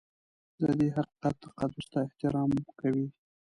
د 0.59 0.61
دې 0.79 0.87
حقیقت 0.97 1.33
تقدس 1.43 1.85
ته 1.91 1.97
احترام 2.07 2.51
کوي. 2.79 3.07